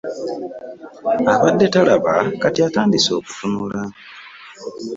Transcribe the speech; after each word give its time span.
Abadde 1.33 1.65
talaba 1.73 2.13
kati 2.41 2.59
atandise 2.67 3.09
okutunula. 3.19 3.81